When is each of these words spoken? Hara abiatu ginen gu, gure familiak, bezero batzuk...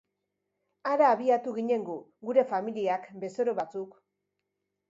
Hara 0.91 1.09
abiatu 1.15 1.53
ginen 1.59 1.85
gu, 1.89 1.97
gure 2.31 2.47
familiak, 2.53 3.07
bezero 3.25 3.57
batzuk... 3.63 3.97